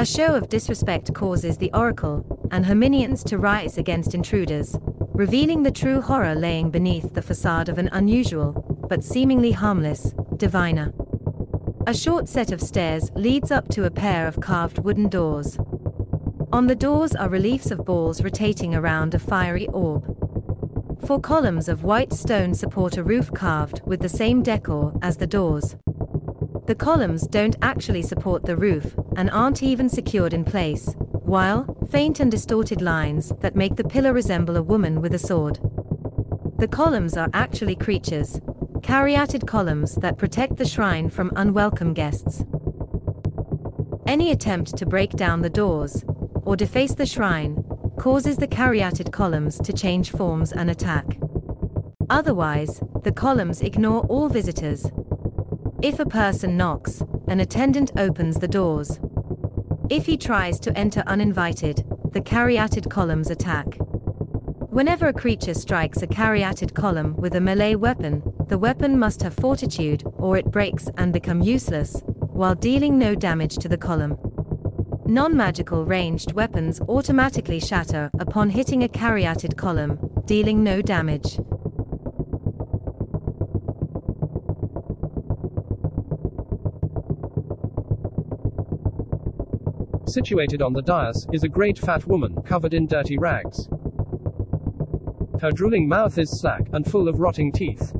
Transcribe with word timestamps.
A 0.00 0.06
show 0.06 0.34
of 0.34 0.48
disrespect 0.48 1.12
causes 1.12 1.58
the 1.58 1.70
oracle 1.74 2.48
and 2.50 2.64
her 2.64 2.74
minions 2.74 3.22
to 3.24 3.36
rise 3.36 3.76
against 3.76 4.14
intruders, 4.14 4.74
revealing 5.12 5.62
the 5.62 5.70
true 5.70 6.00
horror 6.00 6.34
laying 6.34 6.70
beneath 6.70 7.12
the 7.12 7.20
facade 7.20 7.68
of 7.68 7.76
an 7.76 7.90
unusual, 7.92 8.86
but 8.88 9.04
seemingly 9.04 9.52
harmless, 9.52 10.14
diviner. 10.38 10.94
A 11.86 11.92
short 11.92 12.30
set 12.30 12.50
of 12.50 12.62
stairs 12.62 13.10
leads 13.14 13.50
up 13.50 13.68
to 13.72 13.84
a 13.84 13.90
pair 13.90 14.26
of 14.26 14.40
carved 14.40 14.78
wooden 14.78 15.10
doors. 15.10 15.58
On 16.50 16.66
the 16.66 16.74
doors 16.74 17.14
are 17.14 17.28
reliefs 17.28 17.70
of 17.70 17.84
balls 17.84 18.22
rotating 18.22 18.74
around 18.74 19.14
a 19.14 19.18
fiery 19.18 19.68
orb. 19.68 20.06
Four 21.06 21.20
columns 21.20 21.68
of 21.68 21.84
white 21.84 22.14
stone 22.14 22.54
support 22.54 22.96
a 22.96 23.04
roof 23.04 23.30
carved 23.34 23.82
with 23.84 24.00
the 24.00 24.08
same 24.08 24.42
decor 24.42 24.98
as 25.02 25.18
the 25.18 25.26
doors. 25.26 25.76
The 26.66 26.74
columns 26.76 27.26
don't 27.26 27.56
actually 27.62 28.02
support 28.02 28.44
the 28.44 28.56
roof 28.56 28.94
and 29.16 29.30
aren't 29.30 29.62
even 29.62 29.88
secured 29.88 30.32
in 30.32 30.44
place, 30.44 30.94
while 31.24 31.76
faint 31.90 32.20
and 32.20 32.30
distorted 32.30 32.80
lines 32.80 33.32
that 33.40 33.56
make 33.56 33.76
the 33.76 33.84
pillar 33.84 34.12
resemble 34.12 34.56
a 34.56 34.62
woman 34.62 35.00
with 35.00 35.14
a 35.14 35.18
sword. 35.18 35.58
The 36.58 36.68
columns 36.68 37.16
are 37.16 37.30
actually 37.32 37.74
creatures, 37.74 38.40
caryatid 38.80 39.46
columns 39.46 39.94
that 39.96 40.18
protect 40.18 40.56
the 40.56 40.64
shrine 40.64 41.08
from 41.08 41.32
unwelcome 41.36 41.94
guests. 41.94 42.44
Any 44.06 44.30
attempt 44.30 44.76
to 44.76 44.86
break 44.86 45.12
down 45.12 45.42
the 45.42 45.50
doors 45.50 46.04
or 46.42 46.56
deface 46.56 46.94
the 46.94 47.06
shrine 47.06 47.64
causes 47.98 48.36
the 48.36 48.48
caryatid 48.48 49.12
columns 49.12 49.58
to 49.60 49.72
change 49.72 50.10
forms 50.10 50.52
and 50.52 50.70
attack. 50.70 51.18
Otherwise, 52.08 52.82
the 53.04 53.12
columns 53.12 53.60
ignore 53.60 54.00
all 54.06 54.28
visitors. 54.28 54.90
If 55.82 55.98
a 55.98 56.04
person 56.04 56.58
knocks, 56.58 57.02
an 57.28 57.40
attendant 57.40 57.92
opens 57.96 58.36
the 58.38 58.46
doors. 58.46 59.00
If 59.88 60.04
he 60.04 60.18
tries 60.18 60.60
to 60.60 60.76
enter 60.76 61.02
uninvited, 61.06 61.86
the 62.12 62.20
caryatid 62.20 62.90
columns 62.90 63.30
attack. 63.30 63.78
Whenever 64.68 65.08
a 65.08 65.14
creature 65.14 65.54
strikes 65.54 66.02
a 66.02 66.06
caryatid 66.06 66.74
column 66.74 67.16
with 67.16 67.34
a 67.34 67.40
melee 67.40 67.76
weapon, 67.76 68.22
the 68.48 68.58
weapon 68.58 68.98
must 68.98 69.22
have 69.22 69.32
fortitude 69.32 70.02
or 70.18 70.36
it 70.36 70.50
breaks 70.50 70.90
and 70.98 71.14
become 71.14 71.40
useless, 71.40 72.02
while 72.04 72.54
dealing 72.54 72.98
no 72.98 73.14
damage 73.14 73.56
to 73.56 73.68
the 73.68 73.78
column. 73.78 74.18
Non-magical 75.06 75.86
ranged 75.86 76.32
weapons 76.32 76.78
automatically 76.82 77.58
shatter 77.58 78.10
upon 78.20 78.50
hitting 78.50 78.84
a 78.84 78.88
caryatid 78.88 79.56
column, 79.56 79.98
dealing 80.26 80.62
no 80.62 80.82
damage. 80.82 81.38
Situated 90.10 90.60
on 90.60 90.72
the 90.72 90.82
dais 90.82 91.28
is 91.32 91.44
a 91.44 91.48
great 91.48 91.78
fat 91.78 92.04
woman 92.04 92.34
covered 92.42 92.74
in 92.74 92.88
dirty 92.88 93.16
rags. 93.16 93.68
Her 95.40 95.52
drooling 95.52 95.88
mouth 95.88 96.18
is 96.18 96.40
slack 96.40 96.62
and 96.72 96.84
full 96.84 97.06
of 97.06 97.20
rotting 97.20 97.52
teeth. 97.52 97.92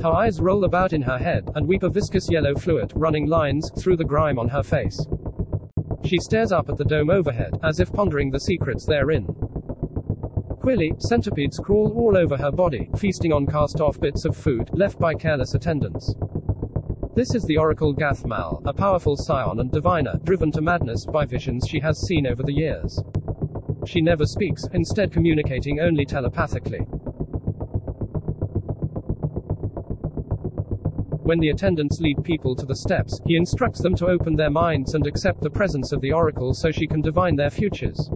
Her 0.00 0.08
eyes 0.08 0.40
roll 0.40 0.64
about 0.64 0.94
in 0.94 1.02
her 1.02 1.18
head 1.18 1.50
and 1.54 1.68
weep 1.68 1.82
a 1.82 1.90
viscous 1.90 2.30
yellow 2.30 2.54
fluid 2.54 2.92
running 2.94 3.26
lines 3.26 3.70
through 3.78 3.98
the 3.98 4.06
grime 4.06 4.38
on 4.38 4.48
her 4.48 4.62
face. 4.62 5.04
She 6.02 6.18
stares 6.18 6.50
up 6.50 6.70
at 6.70 6.78
the 6.78 6.84
dome 6.84 7.10
overhead, 7.10 7.60
as 7.62 7.78
if 7.78 7.92
pondering 7.92 8.30
the 8.30 8.40
secrets 8.40 8.86
therein. 8.86 9.26
Quilly, 10.62 10.94
centipedes 10.98 11.58
crawl 11.58 11.92
all 11.94 12.16
over 12.16 12.38
her 12.38 12.50
body, 12.50 12.88
feasting 12.96 13.34
on 13.34 13.46
cast 13.46 13.82
off 13.82 14.00
bits 14.00 14.24
of 14.24 14.34
food 14.34 14.70
left 14.72 14.98
by 14.98 15.12
careless 15.12 15.52
attendants. 15.52 16.14
This 17.16 17.34
is 17.34 17.42
the 17.42 17.58
Oracle 17.58 17.92
Gathmal, 17.92 18.62
a 18.64 18.72
powerful 18.72 19.16
psion 19.16 19.60
and 19.60 19.72
diviner, 19.72 20.20
driven 20.22 20.52
to 20.52 20.62
madness 20.62 21.04
by 21.04 21.24
visions 21.24 21.66
she 21.66 21.80
has 21.80 21.98
seen 22.00 22.24
over 22.24 22.44
the 22.44 22.52
years. 22.52 23.02
She 23.84 24.00
never 24.00 24.24
speaks, 24.24 24.64
instead 24.72 25.12
communicating 25.12 25.80
only 25.80 26.06
telepathically. 26.06 26.86
When 31.24 31.40
the 31.40 31.50
attendants 31.50 32.00
lead 32.00 32.22
people 32.22 32.54
to 32.54 32.64
the 32.64 32.76
steps, 32.76 33.20
he 33.26 33.34
instructs 33.34 33.80
them 33.80 33.96
to 33.96 34.06
open 34.06 34.36
their 34.36 34.50
minds 34.50 34.94
and 34.94 35.04
accept 35.04 35.40
the 35.40 35.50
presence 35.50 35.90
of 35.90 36.00
the 36.00 36.12
Oracle 36.12 36.54
so 36.54 36.70
she 36.70 36.86
can 36.86 37.02
divine 37.02 37.34
their 37.34 37.50
futures. 37.50 38.08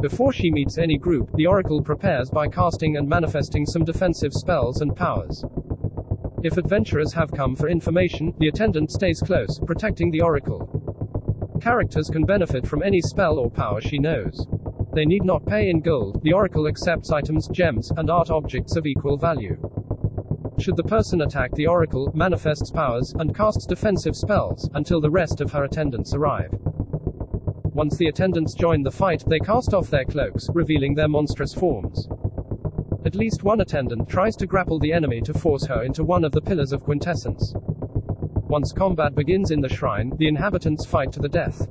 Before 0.00 0.32
she 0.32 0.50
meets 0.50 0.76
any 0.76 0.98
group, 0.98 1.30
the 1.34 1.46
Oracle 1.46 1.80
prepares 1.80 2.30
by 2.30 2.48
casting 2.48 2.96
and 2.96 3.08
manifesting 3.08 3.64
some 3.64 3.84
defensive 3.84 4.32
spells 4.34 4.80
and 4.80 4.96
powers. 4.96 5.44
If 6.44 6.56
adventurers 6.56 7.12
have 7.12 7.30
come 7.30 7.54
for 7.54 7.68
information, 7.68 8.34
the 8.38 8.48
attendant 8.48 8.90
stays 8.90 9.20
close, 9.20 9.60
protecting 9.60 10.10
the 10.10 10.22
oracle. 10.22 11.58
Characters 11.60 12.10
can 12.10 12.24
benefit 12.24 12.66
from 12.66 12.82
any 12.82 13.00
spell 13.00 13.38
or 13.38 13.48
power 13.48 13.80
she 13.80 13.98
knows. 13.98 14.48
They 14.92 15.04
need 15.04 15.24
not 15.24 15.46
pay 15.46 15.70
in 15.70 15.80
gold, 15.80 16.20
the 16.24 16.32
oracle 16.32 16.66
accepts 16.66 17.12
items, 17.12 17.46
gems, 17.46 17.92
and 17.96 18.10
art 18.10 18.28
objects 18.28 18.74
of 18.74 18.86
equal 18.86 19.16
value. 19.16 19.56
Should 20.58 20.76
the 20.76 20.82
person 20.82 21.20
attack 21.20 21.52
the 21.52 21.68
oracle, 21.68 22.10
manifests 22.12 22.72
powers, 22.72 23.14
and 23.16 23.34
casts 23.34 23.64
defensive 23.64 24.16
spells, 24.16 24.68
until 24.74 25.00
the 25.00 25.10
rest 25.10 25.40
of 25.40 25.52
her 25.52 25.62
attendants 25.62 26.12
arrive. 26.12 26.52
Once 27.72 27.96
the 27.96 28.08
attendants 28.08 28.54
join 28.54 28.82
the 28.82 28.90
fight, 28.90 29.22
they 29.28 29.38
cast 29.38 29.72
off 29.72 29.90
their 29.90 30.04
cloaks, 30.04 30.48
revealing 30.52 30.94
their 30.94 31.08
monstrous 31.08 31.54
forms. 31.54 32.08
At 33.04 33.16
least 33.16 33.42
one 33.42 33.60
attendant 33.60 34.08
tries 34.08 34.36
to 34.36 34.46
grapple 34.46 34.78
the 34.78 34.92
enemy 34.92 35.20
to 35.22 35.34
force 35.34 35.66
her 35.66 35.82
into 35.82 36.04
one 36.04 36.24
of 36.24 36.30
the 36.30 36.40
pillars 36.40 36.70
of 36.72 36.84
quintessence. 36.84 37.52
Once 38.48 38.72
combat 38.72 39.14
begins 39.14 39.50
in 39.50 39.60
the 39.60 39.68
shrine, 39.68 40.12
the 40.18 40.28
inhabitants 40.28 40.86
fight 40.86 41.10
to 41.12 41.20
the 41.20 41.28
death. 41.28 41.66